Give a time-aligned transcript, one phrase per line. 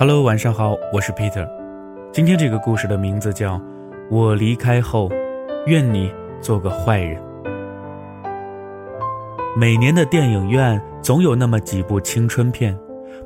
[0.00, 1.46] Hello，晚上好，我是 Peter。
[2.10, 3.56] 今天这个故事的名字叫
[4.10, 5.10] 《我离开后，
[5.66, 7.22] 愿你做个坏人》。
[9.54, 12.74] 每年的电影院总有那么几部青春片，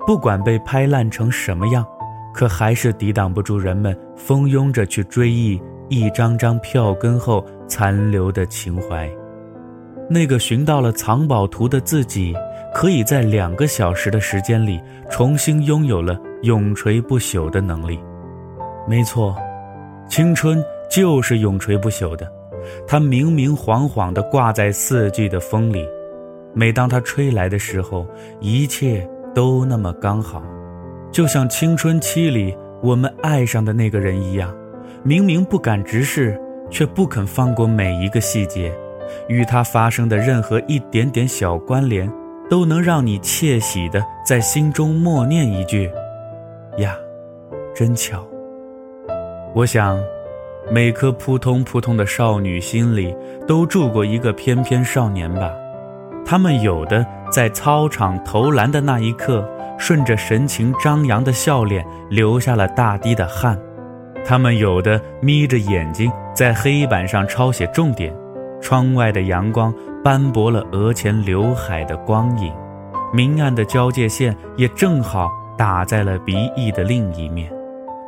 [0.04, 1.86] 不管被拍烂成什么样，
[2.34, 9.08] 可还是抵挡不住人们蜂拥着去追忆一张张票根后残留的情怀。
[10.10, 12.34] 那个寻到了藏宝图的自己，
[12.74, 16.18] 可以在两个小时的时间里重新拥有了。
[16.44, 17.98] 永垂不朽的能力，
[18.86, 19.34] 没错，
[20.10, 22.30] 青春就是永垂不朽的。
[22.86, 25.88] 它明明晃晃地挂在四季的风里，
[26.52, 28.06] 每当它吹来的时候，
[28.40, 30.42] 一切都那么刚好，
[31.10, 34.54] 就像青春期里我们爱上的那个人一样，
[35.02, 38.70] 明明不敢直视，却不肯放过每一个细节，
[39.28, 42.06] 与他发生的任何一点点小关联，
[42.50, 45.90] 都能让你窃喜地在心中默念一句。
[46.78, 46.96] 呀，
[47.74, 48.26] 真巧。
[49.54, 49.96] 我想，
[50.72, 53.14] 每颗扑通扑通的少女心里
[53.46, 55.52] 都住过一个翩翩少年吧。
[56.26, 63.56] 他们有的在操场投篮的那一刻，顺着神情张扬的笑脸流下了大滴的汗；
[64.26, 68.12] 他们有的眯着眼睛在黑板上抄写重点，
[68.60, 72.52] 窗外的阳光斑驳了额前刘海的光影，
[73.12, 75.30] 明暗的交界线也正好。
[75.56, 77.50] 打在了鼻翼的另一面，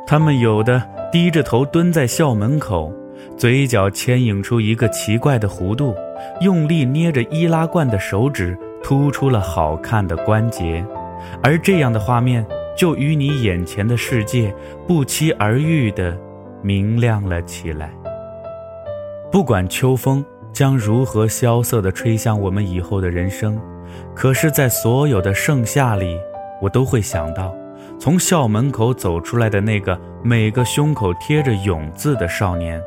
[0.05, 0.81] 他们有的
[1.11, 2.91] 低着头蹲在校门口，
[3.37, 5.95] 嘴角牵引出一个奇怪的弧度，
[6.41, 10.85] 用力捏着易拉罐的手指突出了好看的关节，
[11.41, 12.45] 而这样的画面
[12.75, 14.53] 就与你眼前的世界
[14.85, 16.17] 不期而遇的
[16.61, 17.91] 明亮了起来。
[19.31, 23.59] 不管秋风将如何萧瑟地吹向我们以后的人生，
[24.13, 26.17] 可是，在所有的盛夏里。
[26.61, 27.53] 我都会想到，
[27.99, 32.81] 从校门口走出来的那个每个胸口贴着“勇”字的少年。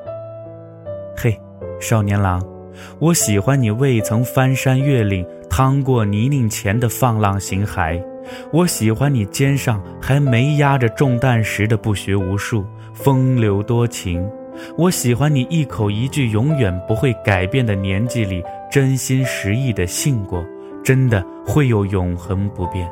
[1.17, 1.39] 嘿，
[1.81, 2.43] 少年郎，
[2.99, 8.03] 我喜欢你未曾翻山越岭、趟过泥泞前的放浪形骸；
[8.53, 14.22] 我喜欢你肩上还没压着重担时的不学无术、风流多情；
[14.77, 20.45] 我喜欢你一口一句永远不会改变的年纪里真心实意的信过，
[20.83, 22.91] 真的会有永恒不变。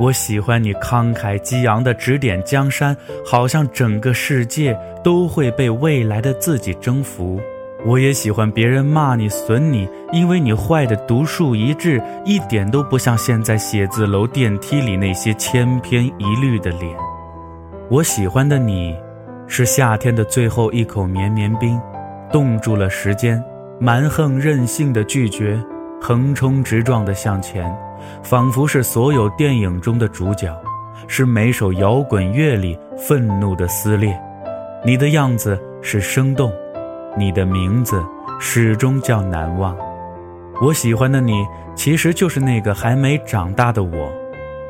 [0.00, 7.40] 我喜欢你慷慨激昂的指点江山，好像整个世界都会被未来的自己征服。
[7.84, 16.96] 我也喜欢别人骂你损你，因为你坏的独树一帜，一点都不像现在写字楼电梯里那些千篇一律的脸。
[17.88, 18.96] 我喜欢的你，
[19.46, 21.80] 是夏天的最后一口绵绵冰，
[22.32, 23.42] 冻住了时间，
[23.80, 25.60] 蛮横任性的拒绝，
[26.00, 27.64] 横冲直撞的向前。
[28.22, 30.54] 仿佛是所有电影中的主角，
[31.06, 34.18] 是每首摇滚乐里愤怒的撕裂。
[34.84, 36.52] 你的样子是生动，
[37.16, 38.04] 你的名字
[38.38, 39.76] 始终叫难忘。
[40.60, 44.12] 我喜欢的你，其实就是那个还没长大的我。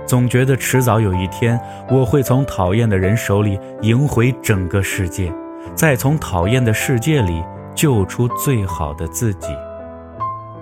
[0.06, 1.60] 总觉得迟早有一天，
[1.90, 5.32] 我会从讨厌的人手里赢回整个世界，
[5.74, 7.42] 再从讨厌的世界里
[7.74, 9.48] 救出最好的自己。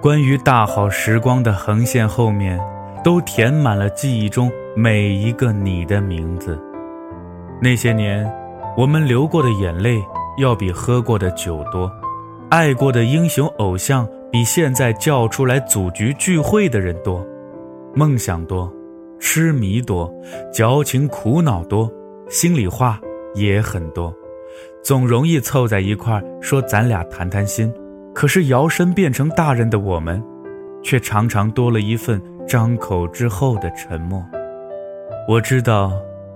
[0.06, 2.60] 关于大好时光的横线后面，
[3.02, 6.56] 都填满了记忆中每一个你的名字。
[7.60, 8.24] 那些年，
[8.76, 10.00] 我们流过的眼泪
[10.38, 11.90] 要比喝过的酒多，
[12.50, 17.26] 爱过的英雄偶像比现在叫出来组局聚会的人多，
[17.92, 18.72] 梦想多，
[19.18, 20.08] 痴迷多，
[20.52, 21.92] 矫情苦恼多，
[22.28, 23.00] 心里话
[23.34, 24.14] 也很多，
[24.84, 27.74] 总容易凑在一块说咱俩谈谈心。
[28.16, 30.24] 可是摇身变成大人的我们，
[30.82, 32.18] 却常常多了一份
[32.48, 34.24] 张口之后的沉默。
[35.28, 35.92] 我知道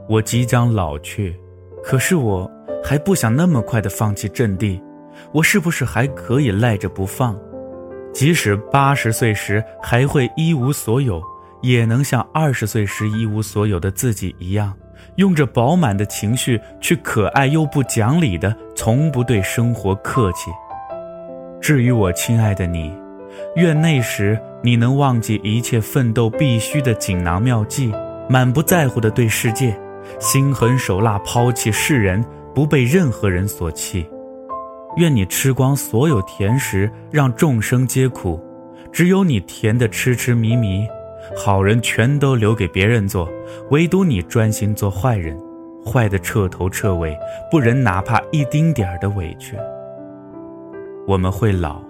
[0.06, 1.34] 我即将老去，
[1.82, 2.48] 可是我
[2.84, 4.78] 还不想那么快的放弃阵地。
[5.32, 7.34] 我是不是还可以赖着不放？
[8.12, 11.22] 即使八十岁时还会一无所有，
[11.62, 14.74] 也能像二十岁时一无所有的自己一样，
[15.16, 20.50] 用着饱满的情绪去可爱又不讲理的，从不对生活客气。
[21.60, 22.92] 至于我亲爱的你，
[23.56, 27.92] 愿那时你能忘记一切奋斗必须的锦囊妙计，
[28.28, 29.78] 满不在乎的对世界，
[30.18, 32.24] 心狠手辣抛弃世人，
[32.54, 34.06] 不被任何人所弃。
[34.96, 38.40] 愿你吃光所有甜食，让众生皆苦，
[38.90, 40.86] 只有你甜的痴痴迷迷。
[41.36, 43.28] 好人全都留给别人做，
[43.70, 45.38] 唯独你专心做坏人，
[45.84, 47.16] 坏的彻头彻尾，
[47.50, 49.54] 不忍哪怕一丁点儿的委屈。
[51.06, 51.80] 我们会老，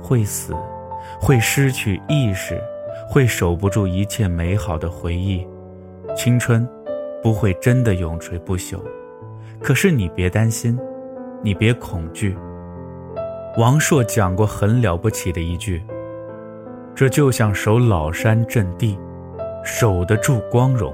[0.00, 0.54] 会死，
[1.20, 2.60] 会失去意识，
[3.08, 5.46] 会守不住一切美好的回忆。
[6.16, 6.68] 青春，
[7.22, 8.78] 不会真的永垂不朽。
[9.60, 10.78] 可是你别担心，
[11.42, 12.36] 你别恐惧。
[13.56, 15.82] 王朔讲过很了不起的一句
[16.94, 18.98] ：“这就像守老山阵地，
[19.64, 20.92] 守得住光荣，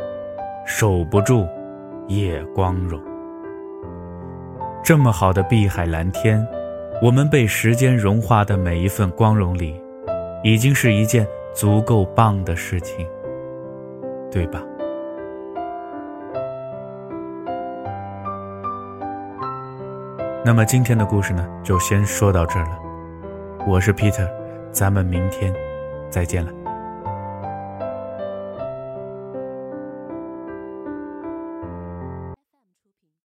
[0.65, 1.47] 守不住
[2.07, 3.01] 也光荣。”
[4.85, 6.47] 这么好的碧海蓝天，
[7.03, 9.75] 我们被时间融化的每一份光荣里，
[10.45, 13.09] 已经是一件足够棒的事情，
[14.31, 14.63] 对吧？
[20.45, 22.79] 那么今天的故事呢，就先说到这儿了。
[23.67, 24.29] 我是 Peter，
[24.71, 25.55] 咱们明天
[26.11, 26.60] 再见了。